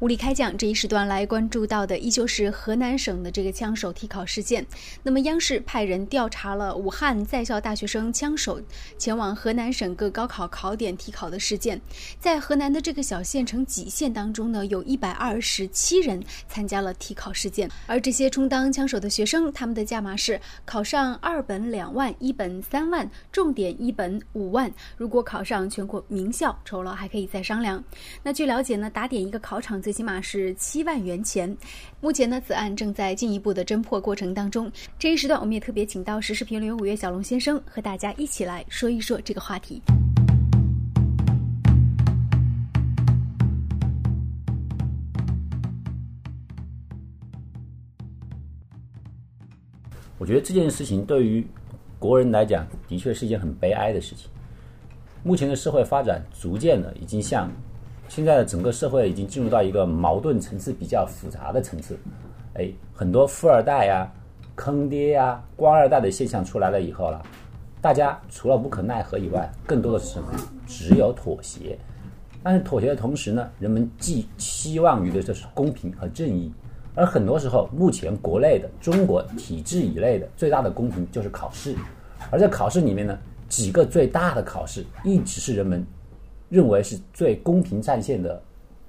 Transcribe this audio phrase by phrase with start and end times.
[0.00, 4.64] 物理开讲这一时段来关注到的依旧是河南省的这个枪手替考事件。
[5.02, 8.62] 那么，央视派人调查了武汉在校大学生枪手
[8.96, 11.80] 前往河南省各高考考点替考的事件。
[12.20, 17.68] 在河南的这个小县城蓟县当中呢，有一百二十七人参加了替考事件。
[17.88, 24.72] 而这些充当枪手的学生，他们的价码是考上二本两万，一本三万，重点一本五万。
[24.96, 27.82] 如果考上全国名校，酬劳还可以再商量。
[28.22, 31.56] 那据了解呢，打点一个考场最起码是七万元钱。
[31.98, 34.70] 目前呢，此案正在进一步的侦破过程当中。
[34.98, 39.80] 这一时段，我们也特别请到时事评论员五月小龙先生和大家一起来说一说这个话题。
[50.18, 51.42] 我觉得这件事情对于
[51.98, 54.28] 国人来讲，的确是一件很悲哀的事情。
[55.24, 57.50] 目前的社会发展逐渐的已经向
[58.08, 61.96] 现在的整个社会已经进入到一个矛盾层次比较复杂的层次。
[62.54, 64.10] 哎，很多富二代呀、
[64.56, 67.22] 坑爹呀、官二代的现象出来了以后了，
[67.80, 70.32] 大家除了无可奈何以外，更多的是什么？
[70.66, 71.78] 只有妥协。
[72.42, 76.52] 但是妥协的同时呢，人们寄期望于的就是公平和正义。
[76.94, 81.76] 而很多时候，目前国内的中国体制以内的最大的公平就是考试，
[82.30, 83.16] 而在考试里面呢，
[83.48, 85.84] 几个最大的考试一直是人们
[86.48, 88.42] 认为是最公平战线的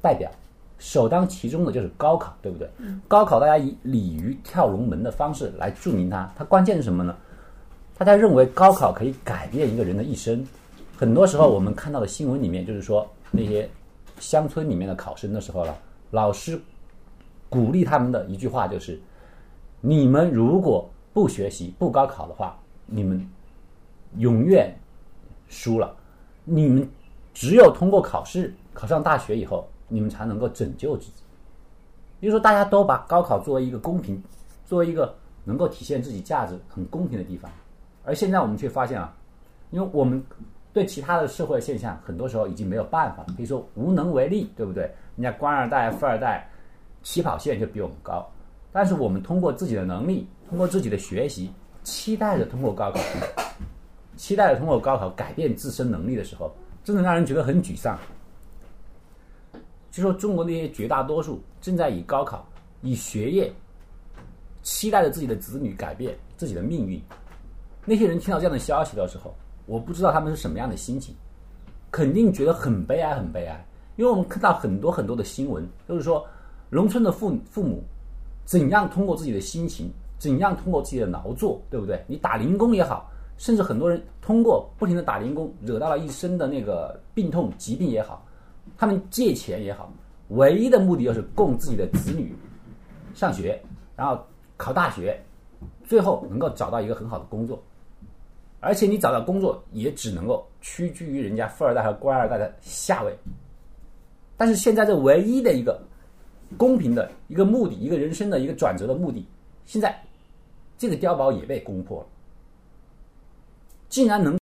[0.00, 0.30] 代表，
[0.78, 2.68] 首当其冲的就是高考，对不对？
[3.08, 7.16] 高考大家以鲤鱼跳龙门的方式来注明它，它关键是什么呢？
[7.96, 10.46] 大家认为高考可以改变一个人的一生，
[10.96, 13.68] 很多时候我们看到的新闻里面就是说那些
[14.18, 15.76] 乡村里面的考生的时候了，
[16.10, 16.60] 老师。
[17.48, 18.98] 鼓励他们的一句话就是
[19.82, 23.28] ：“你们如果不学习、不高考的话，你们
[24.16, 24.74] 永远
[25.50, 25.94] 输了。
[26.46, 26.88] 你们
[27.32, 31.22] 只有通过考试考上大学以后，你们才能够拯救自己。”
[32.20, 34.22] 比如说，大家都把高考作为一个公平、
[34.64, 37.50] 作为一个能够体现自己价值很公平的地方，
[38.04, 39.14] 而现在我们却发现啊，
[39.70, 40.22] 因为我们
[40.72, 44.82] 对其他的社会现象很多时候已经没有办法，可以说无能为力，对不对？
[45.16, 46.48] 人家官二代、富二代。
[47.04, 48.24] 起跑线就比我们高，
[48.70, 51.50] 但是我们通过自己的能力，通过自己的学习，
[51.82, 53.00] 期待着通过高考，
[54.14, 56.54] 期待着通过高考改变自身能力的时候，
[56.84, 57.98] 真的让人觉得很沮丧。
[59.90, 62.46] 就说中国那些绝大多数正在以高考、
[62.80, 63.52] 以学业，
[64.62, 67.02] 期待着自己的子女改变自己的命运，
[67.84, 69.34] 那些人听到这样的消息的时候，
[69.66, 71.14] 我不知道他们是什么样的心情，
[71.90, 73.66] 肯定觉得很悲哀，很悲哀。
[73.96, 76.26] 因为我们看到很多很多的新闻，都是说。
[76.74, 77.84] 农村的父父母
[78.46, 82.02] 怎样通过自己的心情，怎样通过自己的劳作，对不对？
[82.06, 88.26] 你打零工也好，甚至很多人通过不停的打零工，惹到了一身的那个病痛疾病也好，
[88.76, 89.92] 他们借钱也好，
[90.28, 92.34] 唯一的目的就是供自己的子女
[93.14, 93.60] 上学，
[93.96, 94.18] 然后
[94.56, 95.20] 考大学，
[95.84, 97.62] 最后能够找到一个很好的工作。
[98.60, 103.12] 而且你找到工作也只能够屈居于人家富二代和官二代的下位。
[104.36, 105.80] 但是现在这唯一的一个。
[106.58, 109.26] 公平的一个目的，一个人生的一个转折的目的，
[109.64, 109.98] 现在
[110.76, 112.06] 这个碉堡也被攻破了。
[113.92, 114.38] 竟然能，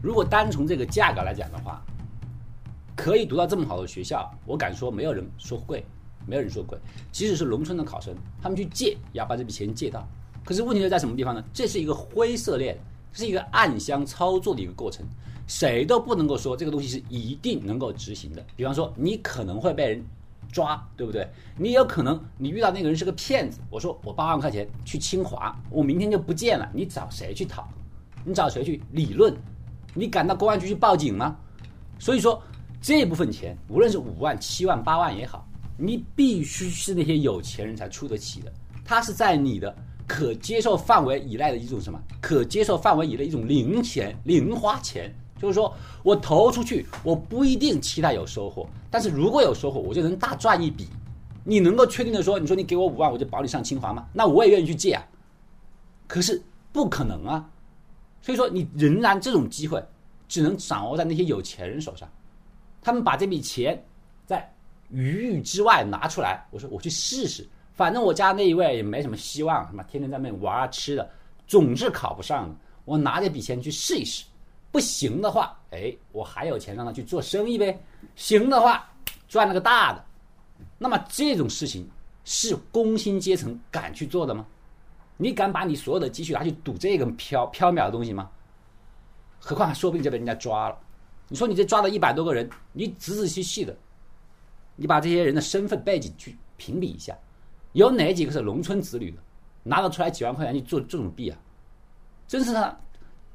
[0.00, 1.84] 如果单从这个价格来讲的话，
[2.96, 5.84] 可以读到这么好的学校，我敢说没有人说贵。
[6.26, 6.76] 没有人说贵，
[7.12, 10.08] 即使是农村的考生，他们去借也要把这笔钱借到。
[10.42, 11.44] 可是问题在什么地方呢？
[11.52, 12.76] 这是一个灰色链，
[13.16, 15.04] 是一个暗箱操作的一个过程，
[15.46, 18.44] 谁都不能够说这个东西是一定能够执行的。
[18.54, 20.04] 比方说，你可能会被人
[20.52, 21.28] 抓，对不对？
[21.56, 23.58] 你有可能你遇到那个人是个骗子。
[23.70, 27.66] 我说我八万块钱去清华，我明天就不见了，你找谁去讨？
[28.24, 29.34] 你找谁去理论？
[29.94, 31.36] 你敢到公安局去报警吗？
[31.98, 32.42] 所以说
[32.80, 35.48] 这部分钱，无论是五万、七万、八万也好。
[35.78, 38.50] 你必须是那些有钱人才出得起的，
[38.82, 39.76] 它是在你的
[40.06, 42.00] 可接受范围以内的一种什么？
[42.20, 50.88] 可接受范围以内一种零钱、零花钱，就是说我投出去，我不一定期待有收获，但是如果有收获，我就能大赚一笔。
[51.44, 54.06] 你能够确定的说，你说你给我五万，我就保你上清华吗？
[54.12, 55.04] 那我也愿意去借啊。
[56.06, 56.40] 可是
[56.72, 57.48] 不可能啊，
[58.22, 59.84] 所以说你仍然这种机会
[60.28, 62.08] 只能掌握在那些有钱人手上，
[62.80, 63.84] 他们把这笔钱
[64.24, 64.52] 在。
[64.90, 67.44] 余裕之外拿出来，我说我去试试，
[67.76, 71.08] 反正我家那一位也没什么希望，什么天天在那玩啊吃的，
[71.46, 72.56] 总是考不上的。
[72.86, 74.24] 我拿这笔钱去试一试，
[74.72, 77.78] 不行的话，哎，我还有钱让他去做生意呗。
[78.14, 78.88] 行的话，
[79.28, 80.04] 赚了个大的。
[80.78, 81.86] 那么这种事情
[82.24, 84.46] 是工薪阶层敢去做的吗？
[85.18, 88.30] 你敢把你所有的积蓄拿去赌这个飘缥缈的东西吗？
[89.38, 90.78] 何况说不定就被人家抓了。
[91.28, 93.76] 你说你这抓了一百多个人，你仔仔细细的，
[94.76, 97.16] 你把这些人的身份背景去评比一下，
[97.76, 99.18] 有哪几个是农村子女的，
[99.62, 101.38] 拿得出来几万块钱去做这种币啊？
[102.26, 102.74] 真是他，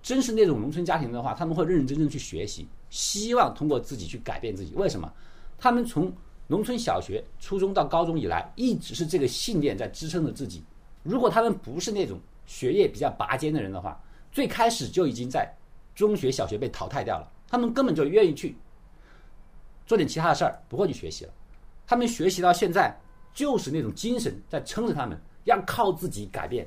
[0.00, 4.72] 真是那种农村家庭的话，他们会认认真真去学习，希望通过自己去改变自己。
[4.76, 5.12] 为什么？
[5.58, 6.12] 他们从
[6.46, 10.62] 农村小学、初中到高中以来，一直是这个信念在支撑着自己。
[11.02, 14.00] 如果他们不是那种学业比较拔尖的人的话，
[14.30, 15.52] 最开始就已经在
[15.96, 17.28] 中学、小学被淘汰掉了。
[17.48, 18.56] 他们根本就愿意去
[19.84, 21.32] 做点其他的事儿，不会去学习了。
[21.88, 22.96] 他们学习到现在，
[23.38, 26.66] 就是那种精神在撑着他们，要靠自己改变。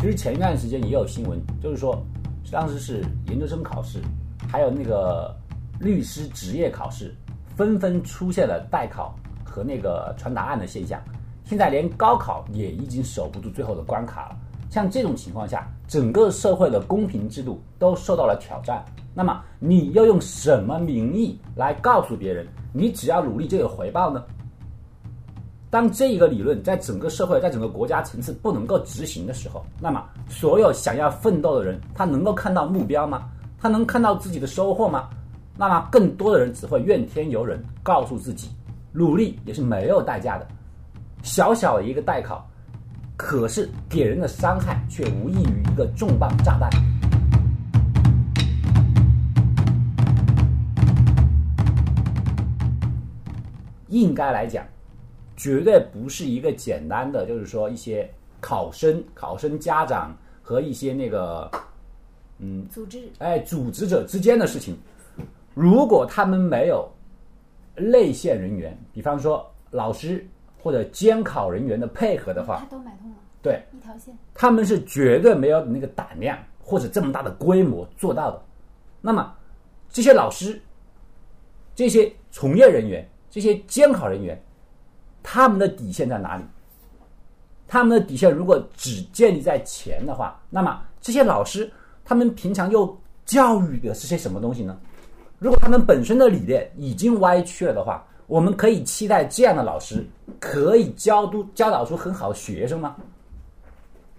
[0.00, 2.04] 其实前一段时间也有新闻，就是说
[2.50, 4.02] 当时是研究生考试，
[4.48, 5.32] 还有那个
[5.78, 7.14] 律师职业考试，
[7.54, 9.14] 纷纷出现了代考
[9.44, 11.00] 和那个传答案的现象。
[11.44, 14.36] 现在连高考也已经守不住最后的关卡了。
[14.68, 18.84] 像这种情况下，整个社会的公平制度都受到了挑战。
[19.12, 24.22] 那么你要用什么名义来告诉别人，你只要努力就有回报呢？
[25.68, 33.28] 当这一个理论在整个社会、在整个国家层次不能够执行的时候，那么所有想要奋斗的人，他能够看到目标吗？
[33.58, 35.08] 他能看到自己的收获吗？
[35.56, 38.48] 那么更多的人只会怨天尤人，告诉自己，
[38.92, 40.46] 努力也是没有代价的。
[41.24, 42.48] 小小的一个代考，
[43.16, 46.70] 可是给人的伤害却无异于一个重磅炸弹。
[53.88, 54.64] 应该来讲。
[55.36, 58.06] 绝对不是一个简单的，就是说一些
[58.42, 61.50] 考生、考生家长和一些那个，
[62.40, 64.76] 嗯，组织，哎，组织者之间的事情。
[65.54, 66.86] 如果他们没有
[67.74, 70.28] 内线人员，比方说老师
[70.62, 78.42] 或者监考人员的配合的话，他都买通了，对，一条线，他们是绝对没有那个胆量或者这么大的规模做到的。
[79.00, 79.34] 那么
[79.88, 80.60] 这些老师、
[81.74, 84.40] 这些从业人员、这些监考人员。
[85.22, 86.44] 他们的底线在哪里？
[87.68, 91.70] 他们的底线如果只建立在钱的话，那么这些老师
[92.06, 94.80] 他们平常又教育的是些什么东西呢？
[95.38, 100.02] 如果他们本身的理念已经歪曲了的话，我们可以期待这样的老师
[100.40, 102.96] 可以教都教导出很好的学生吗？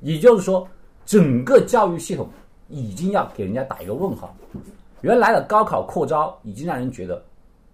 [0.00, 0.66] 也就是说，
[1.04, 2.28] 整个教育系统
[2.68, 4.34] 已经要给人家打一个问号。
[5.00, 7.24] 原来的高考扩招已经让人觉得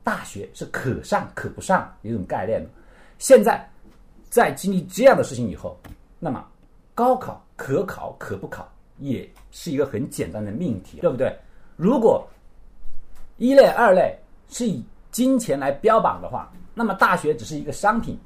[0.02, 2.68] 大学是可上可不上一种概念了。
[3.18, 3.66] 现在，
[4.28, 5.78] 在经历这样的事情以后，
[6.18, 6.44] 那么
[6.94, 11.34] 高考可考可不考也是一个很简单的命题，对不对？
[11.76, 12.26] 如果
[13.38, 14.16] 一类、二类
[14.48, 18.18] 是以金钱来标榜的话，那么大学只是一个商品，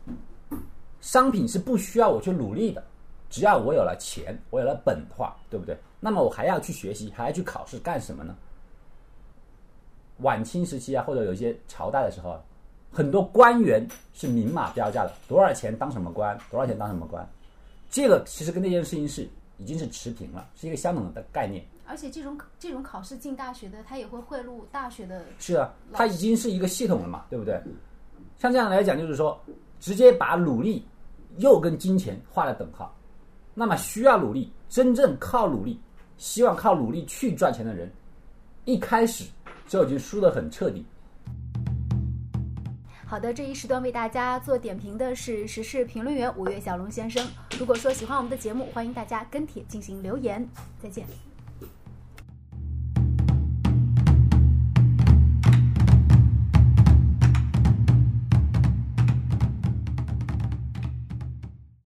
[1.00, 2.84] 商品是不需要我去努力的，
[3.30, 5.76] 只要我有了钱，我有了本的话，对不对？
[6.00, 8.36] 那么我还要去学习，还要去考试干什么呢？
[10.18, 12.40] 晚清时期啊，或者有一些朝代的时候。
[12.90, 17.28] 很多官员是明码标价的，多少钱当什么官，多少钱当什么官，
[17.90, 19.28] 这个其实跟那件事情是
[19.58, 21.62] 已经是持平了，是一个相等的概念。
[21.86, 25.22] 而且这种这种考试进大学的，他也会贿赂大学的。
[25.38, 27.60] 是啊，他已经是一个系统了嘛，对不对？
[28.38, 29.38] 像这样来讲，就是说
[29.78, 30.82] 直接把努力
[31.36, 32.90] 又跟金钱画了等号。
[33.58, 35.80] 那么需要努力，真正靠努力，
[36.16, 37.90] 希望靠努力去赚钱的人，
[38.64, 39.24] 一开始
[39.66, 40.86] 就已经输得很彻底。
[43.04, 47.26] 好的，这一时段为大家做点评的是时事评论员五月小龙先生。
[47.58, 50.48] 如果说喜欢我们的节目，欢迎大家跟帖进行留言。
[50.80, 51.27] 再见。